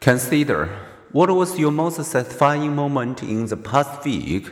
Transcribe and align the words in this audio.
Consider 0.00 0.70
what 1.12 1.28
was 1.28 1.58
your 1.58 1.70
most 1.70 2.02
satisfying 2.02 2.74
moment 2.74 3.22
in 3.22 3.44
the 3.44 3.56
past 3.58 4.02
week? 4.02 4.50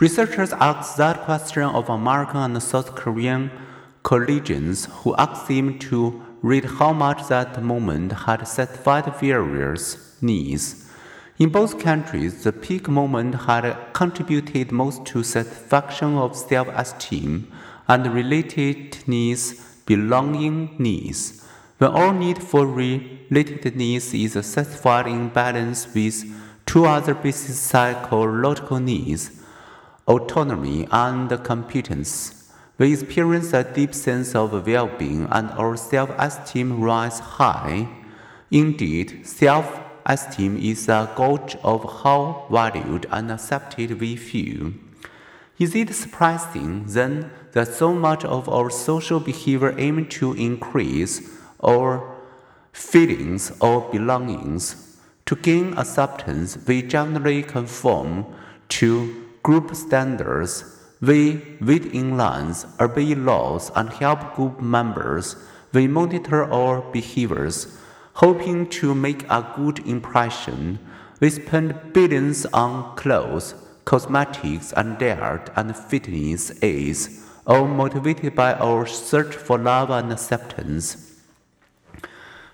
Researchers 0.00 0.52
asked 0.52 0.98
that 0.98 1.22
question 1.22 1.62
of 1.62 1.88
American 1.88 2.42
and 2.42 2.62
South 2.62 2.94
Korean 2.94 3.50
collegians 4.04 4.84
who 5.00 5.16
asked 5.16 5.48
them 5.48 5.78
to 5.78 6.22
rate 6.42 6.66
how 6.66 6.92
much 6.92 7.26
that 7.28 7.62
moment 7.62 8.12
had 8.12 8.46
satisfied 8.46 9.06
various 9.18 10.20
needs. 10.20 10.86
In 11.38 11.48
both 11.48 11.78
countries, 11.78 12.44
the 12.44 12.52
peak 12.52 12.86
moment 12.86 13.34
had 13.46 13.94
contributed 13.94 14.72
most 14.72 15.06
to 15.06 15.22
satisfaction 15.22 16.18
of 16.18 16.36
self-esteem 16.36 17.50
and 17.88 18.04
relatedness, 18.04 19.86
belonging 19.86 20.76
needs. 20.78 21.45
When 21.78 21.90
all 21.90 22.12
need 22.12 22.42
for 22.42 22.64
relatedness 22.64 24.14
is 24.14 24.46
satisfied 24.46 25.06
in 25.06 25.28
balance 25.28 25.86
with 25.94 26.24
two 26.64 26.86
other 26.86 27.14
basic 27.14 27.54
psychological 27.54 28.80
needs, 28.80 29.30
autonomy 30.06 30.88
and 30.90 31.28
competence, 31.44 32.50
we 32.78 32.94
experience 32.94 33.52
a 33.52 33.62
deep 33.62 33.94
sense 33.94 34.34
of 34.34 34.66
well-being 34.66 35.28
and 35.30 35.50
our 35.50 35.76
self-esteem 35.76 36.80
rise 36.80 37.18
high. 37.18 37.88
Indeed, 38.50 39.26
self 39.26 39.80
esteem 40.06 40.56
is 40.56 40.88
a 40.88 41.12
gauge 41.14 41.56
of 41.62 42.02
how 42.02 42.46
valued 42.50 43.06
and 43.10 43.30
accepted 43.30 44.00
we 44.00 44.16
feel. 44.16 44.72
Is 45.58 45.74
it 45.74 45.94
surprising, 45.94 46.84
then, 46.86 47.30
that 47.52 47.68
so 47.68 47.92
much 47.92 48.24
of 48.24 48.48
our 48.48 48.70
social 48.70 49.20
behavior 49.20 49.74
aims 49.78 50.14
to 50.16 50.32
increase 50.34 51.36
our 51.62 52.16
feelings 52.72 53.52
or 53.60 53.90
belongings? 53.90 54.98
To 55.26 55.36
gain 55.36 55.76
acceptance, 55.76 56.58
we 56.66 56.82
generally 56.82 57.42
conform 57.42 58.26
to 58.68 59.26
group 59.42 59.74
standards. 59.74 60.64
We 61.00 61.42
wait 61.60 61.86
in 61.86 62.16
lines, 62.16 62.66
obey 62.80 63.14
laws, 63.14 63.70
and 63.74 63.90
help 63.90 64.34
group 64.34 64.60
members. 64.60 65.36
We 65.72 65.88
monitor 65.88 66.44
our 66.44 66.80
behaviors 66.92 67.76
Hoping 68.16 68.66
to 68.66 68.94
make 68.94 69.24
a 69.28 69.46
good 69.56 69.86
impression, 69.86 70.78
we 71.20 71.28
spend 71.28 71.92
billions 71.92 72.46
on 72.46 72.96
clothes, 72.96 73.54
cosmetics, 73.84 74.72
and 74.72 74.96
diet 74.96 75.50
and 75.54 75.76
fitness 75.76 76.50
aids, 76.62 77.22
all 77.46 77.66
motivated 77.66 78.34
by 78.34 78.54
our 78.54 78.86
search 78.86 79.34
for 79.36 79.58
love 79.58 79.90
and 79.90 80.10
acceptance. 80.10 81.15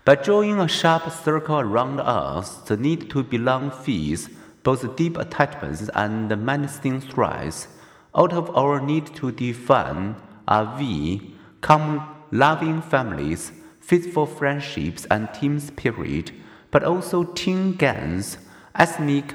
By 0.05 0.17
drawing 0.17 0.59
a 0.59 0.67
sharp 0.67 1.09
circle 1.13 1.61
around 1.61 2.01
us, 2.01 2.57
the 2.57 2.77
need 2.77 3.09
to 3.11 3.23
belong 3.23 3.71
feeds 3.71 4.29
both 4.65 4.97
deep 4.97 5.17
attachments 5.17 5.89
and 5.95 6.29
menacing 6.45 7.03
threats. 7.03 7.69
Out 8.13 8.33
of 8.33 8.51
our 8.57 8.81
need 8.81 9.15
to 9.17 9.31
define 9.31 10.17
a 10.49 10.75
we 10.77 11.37
come 11.61 12.09
loving 12.33 12.83
families 12.83 13.53
faithful 13.79 14.27
friendships 14.27 15.07
and 15.11 15.33
team 15.35 15.61
spirit, 15.61 16.33
but 16.71 16.83
also 16.83 17.23
team 17.25 17.75
gangs, 17.75 18.39
ethnic 18.75 19.35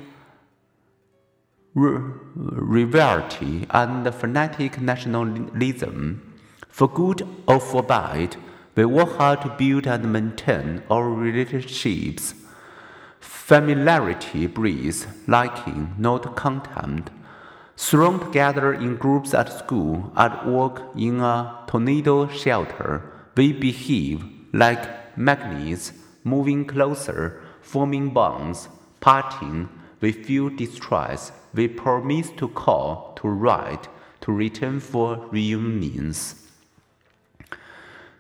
rivalry, 1.74 3.68
and 3.70 4.14
fanatic 4.16 4.82
nationalism. 4.82 6.34
For 6.70 6.88
good 6.90 7.28
or 7.48 7.60
for 7.60 7.84
bad, 7.84 8.36
we 8.78 8.86
work 8.86 9.18
hard 9.18 9.42
to 9.42 9.50
build 9.58 9.88
and 9.88 10.14
maintain 10.14 10.84
our 10.92 11.10
relationships. 11.10 12.36
Familiarity 13.20 14.46
breeds 14.46 15.08
liking, 15.26 15.96
not 15.98 16.36
contempt. 16.36 17.10
Thrown 17.76 18.20
together 18.20 18.74
in 18.74 18.96
groups 18.96 19.34
at 19.34 19.52
school, 19.52 20.14
at 20.16 20.46
work, 20.46 20.84
in 20.96 21.20
a 21.22 21.64
tornado 21.66 22.28
shelter, 22.28 23.02
we 23.36 23.52
behave 23.52 24.24
like 24.54 25.18
magnets 25.18 25.94
moving 26.24 26.64
closer, 26.64 27.42
forming 27.62 28.12
bonds, 28.12 28.70
parting, 29.00 29.70
we 30.02 30.12
feel 30.12 30.50
distress, 30.50 31.32
we 31.56 31.68
promise 31.68 32.30
to 32.38 32.48
call, 32.48 33.18
to 33.20 33.28
write, 33.28 33.88
to 34.22 34.32
return 34.32 34.80
for 34.80 35.26
reunions. 35.32 36.47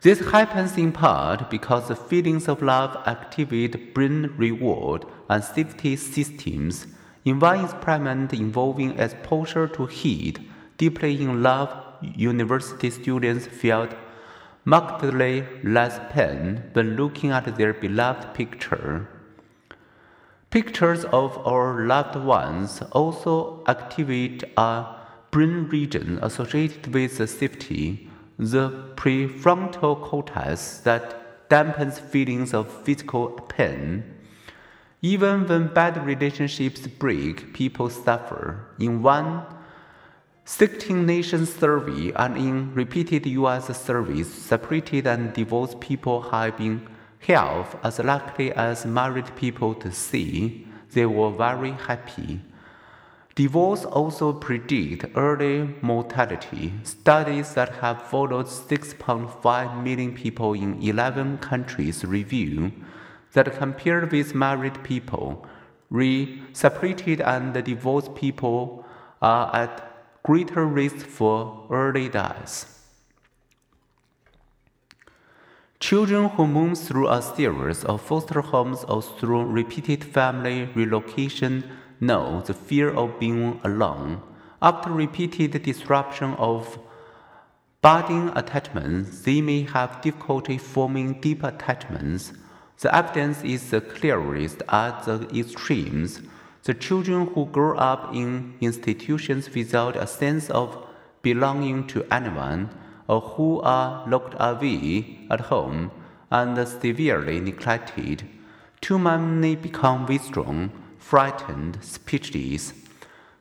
This 0.02 0.20
happens 0.20 0.78
in 0.78 0.92
part 0.92 1.50
because 1.50 1.88
the 1.88 1.96
feelings 1.96 2.48
of 2.48 2.62
love 2.62 3.02
activate 3.08 3.96
brain 3.96 4.32
reward 4.38 5.06
and 5.28 5.44
safety 5.44 5.96
systems. 5.96 6.86
In 7.26 7.40
one 7.40 7.66
experiment 7.66 8.32
involving 8.32 9.00
exposure 9.00 9.68
to 9.70 9.88
heat, 9.88 10.40
deeply 10.78 11.22
in 11.22 11.42
love 11.42 11.70
university 12.02 12.92
students 12.92 13.48
felt 13.48 13.96
markedly 14.66 15.44
less 15.64 16.00
pain 16.12 16.62
when 16.74 16.96
looking 16.96 17.32
at 17.32 17.58
their 17.58 17.74
beloved 17.74 18.36
picture. 18.36 19.08
Pictures 20.52 21.06
of 21.06 21.38
our 21.46 21.86
loved 21.88 22.16
ones 22.16 22.84
also 22.92 23.64
activate 23.66 24.44
a 24.58 24.86
brain 25.32 25.68
region 25.70 26.20
associated 26.22 26.94
with 26.94 27.30
safety, 27.30 28.07
the 28.38 28.94
prefrontal 28.96 30.02
cortex 30.02 30.80
that 30.80 31.50
dampens 31.50 32.00
feelings 32.00 32.54
of 32.54 32.72
physical 32.84 33.30
pain. 33.30 34.04
Even 35.02 35.48
when 35.48 35.74
bad 35.74 36.06
relationships 36.06 36.88
break, 36.88 37.54
people 37.54 37.90
suffer. 37.90 38.66
In 38.80 39.02
one 39.02 39.44
16 40.46 41.06
nation 41.06 41.46
survey 41.46 42.14
and 42.16 42.38
in 42.38 42.74
repeated 42.74 43.26
US 43.26 43.68
surveys, 43.78 44.32
separated 44.34 45.06
and 45.06 45.34
divorced 45.34 45.80
people 45.82 46.22
have 46.22 46.58
been 46.58 46.88
half 47.20 47.76
as 47.84 48.00
likely 48.00 48.54
as 48.54 48.86
married 48.86 49.36
people 49.36 49.74
to 49.76 49.92
say 49.92 50.64
they 50.94 51.06
were 51.06 51.32
very 51.32 51.72
happy. 51.72 52.40
Divorce 53.38 53.86
also 53.86 54.34
predict 54.34 55.06
early 55.16 55.76
mortality. 55.84 56.74
Studies 56.82 57.54
that 57.54 57.70
have 57.70 58.02
followed 58.02 58.48
6.5 58.48 59.84
million 59.84 60.16
people 60.16 60.56
in 60.56 60.82
11 60.82 61.38
countries 61.38 62.04
reveal 62.04 62.72
that 63.34 63.56
compared 63.56 64.12
with 64.12 64.34
married 64.34 64.84
people, 64.84 65.46
separated 66.52 67.22
and 67.22 67.54
divorced 67.64 68.16
people 68.16 68.84
are 69.22 69.56
at 69.56 69.84
greater 70.24 70.66
risk 70.66 71.06
for 71.06 71.68
early 71.70 72.10
death. 72.10 72.74
Children 75.80 76.30
who 76.30 76.48
move 76.48 76.80
through 76.80 77.08
a 77.08 77.22
series 77.22 77.84
of 77.84 78.02
foster 78.02 78.42
homes 78.42 78.84
or 78.86 79.04
through 79.04 79.46
repeated 79.46 80.04
family 80.04 80.64
relocation 80.74 81.64
know 82.00 82.42
the 82.42 82.54
fear 82.54 82.90
of 82.90 83.20
being 83.20 83.60
alone. 83.64 84.22
After 84.62 84.92
repeated 84.92 85.62
disruption 85.64 86.34
of 86.36 86.80
budding 87.82 88.30
attachments, 88.36 89.22
they 89.22 89.42
may 89.42 89.62
have 89.64 90.02
difficulty 90.02 90.58
forming 90.58 91.22
deep 91.22 91.44
attachments. 91.44 92.34
The 92.80 92.94
evidence 92.96 93.44
is 93.44 93.70
the 93.70 93.82
clearest 93.82 94.64
at 94.70 95.06
the 95.06 95.28
extremes. 95.34 96.22
The 96.64 96.74
children 96.74 97.28
who 97.28 97.46
grow 97.46 97.78
up 97.78 98.14
in 98.14 98.56
institutions 98.62 99.50
without 99.54 99.96
a 99.96 100.06
sense 100.06 100.50
of 100.50 100.86
belonging 101.22 101.88
to 101.88 102.06
anyone 102.12 102.70
or 103.08 103.22
who 103.22 103.62
are 103.62 104.08
locked 104.08 104.36
away 104.40 105.20
at 105.30 105.42
home 105.42 105.92
and 106.30 106.68
severely 106.68 107.40
neglected, 107.40 108.28
too 108.82 109.00
many 109.00 109.56
become 109.56 110.06
withdrawn, 110.06 110.72
frightened, 110.98 111.80
speechless. 111.82 112.74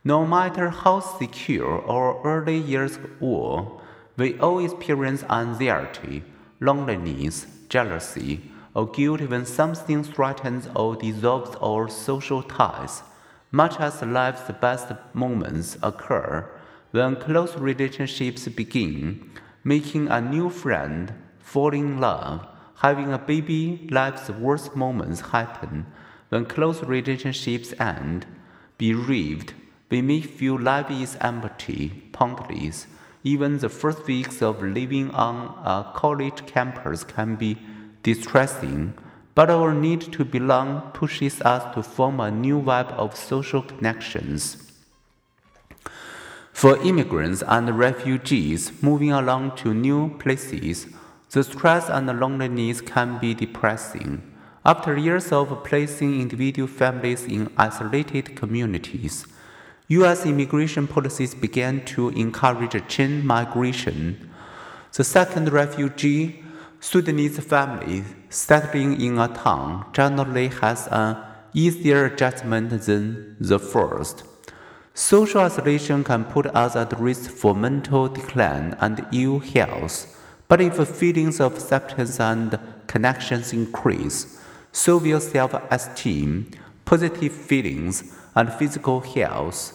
No 0.05 0.27
matter 0.27 0.71
how 0.71 1.01
secure 1.01 1.85
our 1.89 2.23
early 2.25 2.59
years 2.59 2.99
were, 3.21 3.67
we 4.17 4.39
all 4.39 4.65
experience 4.65 5.25
anxiety, 5.25 6.23
loneliness, 6.61 7.47
jealousy, 7.69 8.51
or 8.75 8.87
guilt 8.87 9.21
when 9.23 9.47
something 9.47 10.05
threatens 10.05 10.69
or 10.75 10.97
dissolves 10.97 11.57
our 11.61 11.89
social 11.89 12.43
ties 12.43 13.03
much 13.51 13.79
as 13.81 14.03
life's 14.03 14.51
best 14.61 14.93
moments 15.15 15.79
occur 15.83 16.47
when 16.91 17.17
close 17.17 17.57
relationships 17.57 18.49
begin, 18.49 19.31
making 19.65 20.09
a 20.09 20.21
new 20.21 20.51
friend, 20.51 21.13
falling 21.39 21.89
in 21.89 22.01
love, 22.01 22.47
having 22.77 23.13
a 23.13 23.19
baby, 23.19 23.87
life's 23.91 24.29
worst 24.31 24.75
moments 24.77 25.21
happen 25.21 25.87
when 26.29 26.45
close 26.45 26.83
relationships 26.83 27.73
end. 27.79 28.27
Bereaved, 28.79 29.55
we 29.91 30.03
may 30.03 30.21
feel 30.21 30.61
life 30.61 30.91
is 30.91 31.17
empty, 31.21 32.03
pointless. 32.13 32.87
Even 33.23 33.59
the 33.59 33.69
first 33.69 34.07
weeks 34.07 34.43
of 34.43 34.63
living 34.63 35.11
on 35.11 35.59
a 35.65 35.93
college 35.95 36.47
campus 36.47 37.05
can 37.05 37.37
be 37.37 37.59
distressing, 38.03 38.95
but 39.35 39.51
our 39.51 39.75
need 39.75 40.01
to 40.13 40.25
belong 40.25 40.91
pushes 40.93 41.41
us 41.43 41.75
to 41.75 41.83
form 41.83 42.21
a 42.21 42.31
new 42.31 42.59
web 42.59 42.87
of 42.97 43.17
social 43.17 43.63
connections. 43.63 44.73
For 46.53 46.79
immigrants 46.83 47.43
and 47.47 47.79
refugees 47.79 48.83
moving 48.83 49.13
along 49.13 49.57
to 49.57 49.75
new 49.75 50.17
places, 50.19 50.87
the 51.31 51.45
stress 51.45 51.91
and 51.91 52.07
loneliness 52.19 52.81
can 52.81 53.19
be 53.19 53.35
depressing. 53.35 54.23
After 54.67 54.97
years 54.97 55.31
of 55.31 55.63
placing 55.63 56.21
individual 56.21 56.67
families 56.67 57.23
in 57.23 57.53
isolated 57.57 58.35
communities, 58.35 59.25
U.S. 59.87 60.27
immigration 60.27 60.89
policies 60.89 61.37
began 61.37 61.85
to 61.85 62.09
encourage 62.09 62.75
chain 62.89 63.25
migration. 63.25 64.29
The 64.93 65.05
second 65.05 65.53
refugee, 65.53 66.43
Sudanese 66.81 67.39
family 67.39 68.03
settling 68.29 69.01
in 69.01 69.21
a 69.21 69.29
town 69.29 69.87
generally 69.93 70.49
has 70.49 70.89
an 70.91 71.17
easier 71.55 72.07
adjustment 72.07 72.71
than 72.71 73.37
the 73.39 73.61
first. 73.61 74.25
Social 74.95 75.43
isolation 75.43 76.03
can 76.03 76.25
put 76.25 76.47
us 76.47 76.75
at 76.75 76.99
risk 76.99 77.31
for 77.31 77.55
mental 77.55 78.09
decline 78.09 78.77
and 78.81 79.07
ill 79.13 79.39
health. 79.39 80.21
But 80.49 80.61
if 80.61 80.75
feelings 80.89 81.39
of 81.39 81.55
acceptance 81.55 82.19
and 82.19 82.59
connections 82.89 83.53
increase, 83.53 84.43
will 84.99 85.21
self 85.21 85.55
esteem, 85.71 86.51
positive 86.85 87.33
feelings, 87.33 88.13
and 88.35 88.53
physical 88.53 89.01
health. 89.01 89.73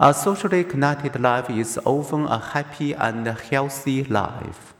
A 0.00 0.12
socially 0.12 0.64
connected 0.64 1.20
life 1.20 1.50
is 1.50 1.78
often 1.84 2.26
a 2.26 2.38
happy 2.38 2.92
and 2.92 3.26
healthy 3.26 4.04
life. 4.04 4.74